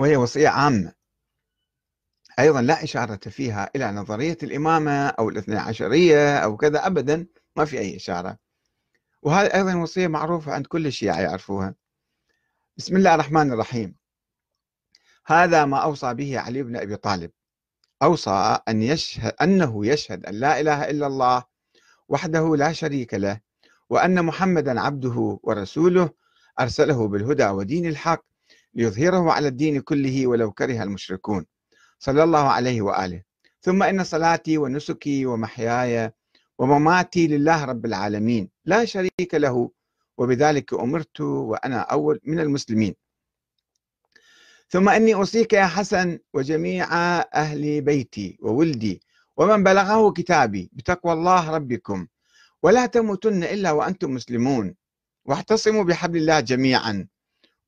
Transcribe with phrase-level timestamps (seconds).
[0.00, 0.92] وهي وصية عامة.
[2.38, 7.26] أيضا لا إشارة فيها إلى نظرية الإمامة أو الاثنى عشرية أو كذا أبدا
[7.56, 8.38] ما في أي إشارة.
[9.22, 11.74] وهذه أيضا وصية معروفة عند كل الشيعة يعرفوها.
[12.76, 13.94] بسم الله الرحمن الرحيم.
[15.26, 17.30] هذا ما أوصى به علي بن أبي طالب.
[18.02, 21.44] أوصى أن يشهد أنه يشهد أن لا إله إلا الله
[22.08, 23.40] وحده لا شريك له
[23.90, 26.10] وأن محمدا عبده ورسوله
[26.60, 28.29] أرسله بالهدى ودين الحق
[28.74, 31.46] ليظهره على الدين كله ولو كره المشركون.
[31.98, 33.22] صلى الله عليه وآله.
[33.60, 36.12] ثم إن صلاتي ونسكي ومحياي
[36.58, 38.50] ومماتي لله رب العالمين.
[38.64, 39.70] لا شريك له.
[40.18, 42.94] وبذلك أمرت وأنا أول من المسلمين.
[44.68, 46.86] ثم إني أوصيك يا حسن وجميع
[47.34, 49.02] أهل بيتي وولدي
[49.36, 52.06] ومن بلغه كتابي بتقوى الله ربكم.
[52.62, 54.74] ولا تموتن إلا وأنتم مسلمون.
[55.24, 57.08] واعتصموا بحبل الله جميعا.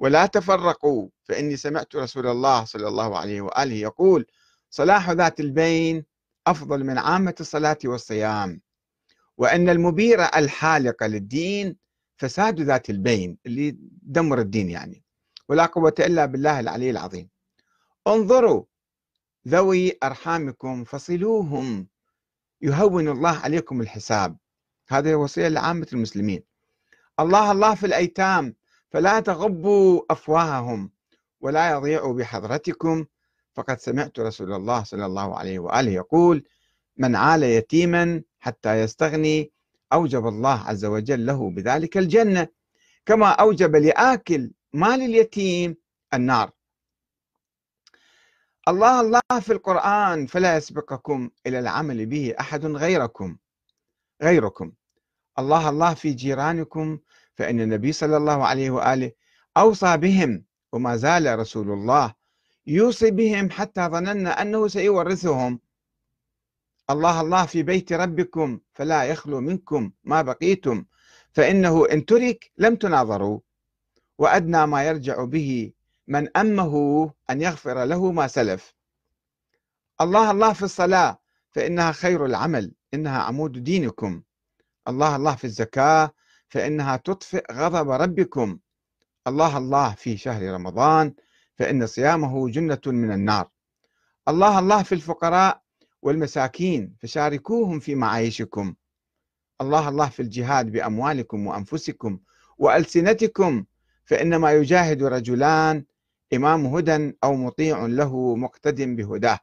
[0.00, 4.26] ولا تفرقوا فإني سمعت رسول الله صلى الله عليه وآله يقول
[4.70, 6.04] صلاح ذات البين
[6.46, 8.60] أفضل من عامة الصلاة والصيام
[9.36, 11.76] وأن المبير الحالق للدين
[12.16, 15.04] فساد ذات البين اللي دمر الدين يعني
[15.48, 17.28] ولا قوة إلا بالله العلي العظيم.
[18.06, 18.64] انظروا
[19.48, 21.88] ذوي أرحامكم فصلوهم
[22.60, 24.36] يهون الله عليكم الحساب.
[24.88, 26.42] هذه وصية لعامة المسلمين.
[27.20, 28.54] الله الله في الأيتام
[28.90, 30.90] فلا تغبوا أفواههم
[31.40, 33.06] ولا يضيعوا بحضرتكم.
[33.54, 36.44] فقد سمعت رسول الله صلى الله عليه وآله يقول
[36.96, 39.52] من عال يتيما حتى يستغني
[39.92, 42.48] أوجب الله عز وجل له بذلك الجنة.
[43.06, 45.76] كما أوجب لآكل مال اليتيم
[46.14, 46.50] النار.
[48.68, 53.36] الله الله في القرآن فلا يسبقكم إلى العمل به أحد غيركم
[54.22, 54.72] غيركم.
[55.38, 56.98] الله الله في جيرانكم
[57.40, 59.12] فإن النبي صلى الله عليه وآله
[59.56, 62.14] أوصى بهم وما زال رسول الله
[62.66, 65.60] يوصي بهم حتى ظننا أنه سيورثهم.
[66.90, 70.84] الله الله في بيت ربكم فلا يخلو منكم ما بقيتم
[71.32, 73.40] فإنه إن ترك لم تناظروا.
[74.18, 75.72] وأدنى ما يرجع به
[76.08, 76.74] من أمه
[77.30, 78.74] أن يغفر له ما سلف.
[80.00, 81.20] الله الله في الصلاة
[81.50, 84.22] فإنها خير العمل إنها عمود دينكم.
[84.88, 86.19] الله الله في الزكاة
[86.50, 88.58] فإنها تطفئ غضب ربكم.
[89.26, 91.14] الله الله في شهر رمضان
[91.54, 93.48] فإن صيامه جنة من النار.
[94.28, 95.62] الله الله في الفقراء
[96.02, 98.74] والمساكين فشاركوهم في معايشكم.
[99.60, 102.18] الله الله في الجهاد بأموالكم وأنفسكم
[102.58, 103.64] وألسنتكم
[104.04, 105.84] فإنما يجاهد رجلان
[106.34, 109.38] إمام هدى أو مطيع له مقتد بهداه.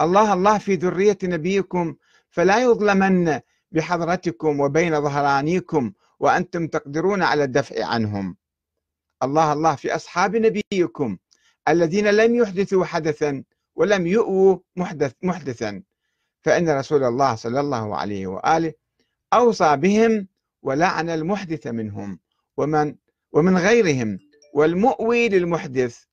[0.00, 1.96] الله الله في ذرية نبيكم
[2.30, 3.40] فلا يظلمن
[3.72, 8.36] بحضرتكم وبين ظهرانيكم وأنتم تقدرون على الدفع عنهم.
[9.22, 11.18] الله الله في أصحاب نبيكم
[11.68, 13.44] الذين لم يحدثوا حدثا
[13.74, 15.82] ولم يؤووا محدث محدثا.
[16.40, 18.72] فإن رسول الله صلى الله عليه وآله
[19.32, 20.28] أوصى بهم
[20.62, 22.18] ولعن المحدث منهم
[22.56, 22.94] ومن
[23.32, 24.18] ومن غيرهم
[24.54, 26.04] والمؤوي للمحدث.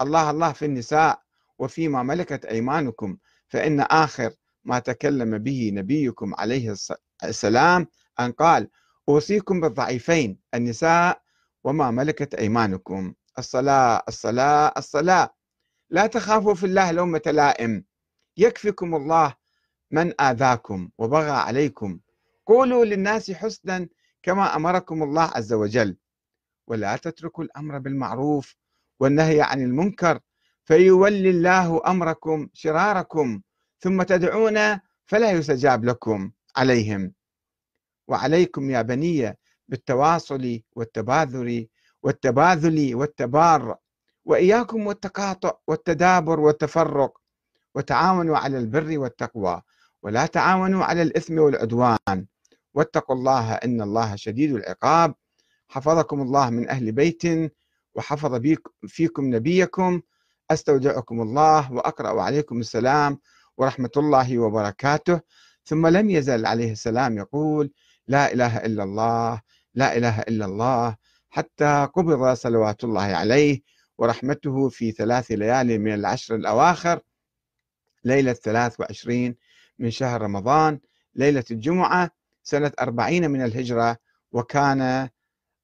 [0.00, 1.22] الله الله في النساء
[1.58, 3.16] وفيما ملكت أيمانكم
[3.48, 4.32] فإن آخر
[4.64, 6.74] ما تكلم به نبيكم عليه
[7.24, 7.86] السلام
[8.20, 8.68] أن قال
[9.08, 11.22] أوصيكم بالضعيفين النساء
[11.64, 13.14] وما ملكت أيمانكم.
[13.38, 15.34] الصلاة الصلاة الصلاة
[15.90, 17.84] لا تخافوا في الله لومة لائم.
[18.36, 19.34] يكفيكم الله
[19.90, 22.00] من آذاكم وبغى عليكم.
[22.46, 23.88] قولوا للناس حسنا
[24.22, 25.96] كما أمركم الله عز وجل.
[26.66, 28.56] ولا تتركوا الأمر بالمعروف
[29.00, 30.20] والنهي عن المنكر
[30.64, 33.42] فيولي الله أمركم شراركم.
[33.80, 37.12] ثم تدعون فلا يستجاب لكم عليهم.
[38.08, 41.68] وعليكم يا بني بالتواصل والتباذل
[42.02, 43.76] والتباذل والتبار
[44.24, 47.18] وإياكم والتقاطع والتدابر والتفرق
[47.74, 49.62] وتعاونوا على البر والتقوى
[50.02, 52.26] ولا تعاونوا على الإثم والعدوان.
[52.74, 55.14] واتقوا الله إن الله شديد العقاب.
[55.68, 57.52] حفظكم الله من أهل بيت
[57.94, 58.40] وحفظ
[58.86, 60.02] فيكم نبيكم.
[60.50, 63.18] أستودعكم الله وأقرأ عليكم السلام.
[63.56, 65.20] ورحمة الله وبركاته.
[65.64, 67.72] ثم لم يزل عليه السلام يقول
[68.08, 69.40] لا إله إلا الله
[69.74, 70.96] لا إله إلا الله
[71.30, 73.60] حتى قبض صلوات الله عليه
[73.98, 77.00] ورحمته في ثلاث ليالي من العشر الأواخر
[78.04, 79.34] ليلة 23
[79.78, 80.80] من شهر رمضان
[81.14, 82.10] ليلة الجمعة
[82.42, 83.96] سنة 40 من الهجرة
[84.32, 85.08] وكان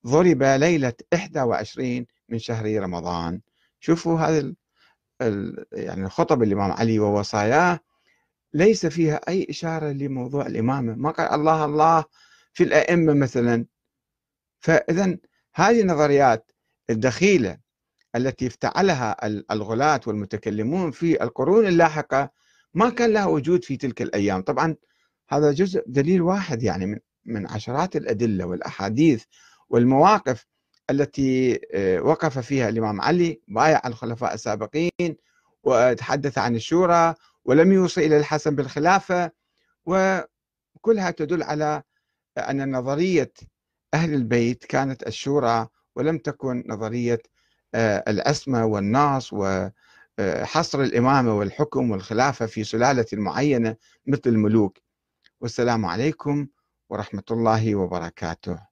[0.07, 3.41] ضرب ليلة 21 من شهر رمضان.
[3.81, 4.55] شوفوا هذا
[5.73, 7.81] يعني خطب الإمام علي ووصاياه
[8.55, 10.95] ليس فيها أي إشارة لموضوع الإمامة.
[10.95, 12.05] ما قال الله الله
[12.53, 13.67] في الأئمة مثلا.
[14.61, 15.19] فإذا
[15.55, 16.51] هذه النظريات
[16.91, 17.59] الدخيلة
[18.17, 22.31] التي افتعلها الغلاة والمتكلمون في القرون اللاحقة
[22.75, 24.41] ما كان لها وجود في تلك الأيام.
[24.43, 24.77] طبعا
[25.29, 29.25] هذا جزء دليل واحد يعني من من عشرات الأدلة والأحاديث
[29.69, 30.47] والمواقف
[30.91, 35.17] التي آه، وقف فيها الإمام علي بايع الخلفاء السابقين
[35.63, 37.15] وتحدث عن الشورى
[37.45, 39.31] ولم يوصي إلى الحسن بالخلافة
[39.87, 41.83] وكلها تدل على
[42.39, 43.33] أن نظرية
[43.95, 47.23] أهل البيت كانت الشورى ولم تكن نظرية
[47.75, 53.77] آه، العصمة والناس وحصر الإمامة والحكم والخلافة في سلالة معينة
[54.07, 54.79] مثل الملوك.
[55.41, 56.47] والسلام عليكم
[56.91, 58.70] ورحمة الله وبركاته.